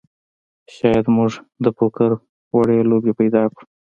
شاید 0.75 1.05
موږ 1.15 1.31
د 1.63 1.65
پوکر 1.77 2.11
وړې 2.55 2.79
لوبې 2.89 3.11
پیدا 3.19 3.43
کړو 3.53 3.65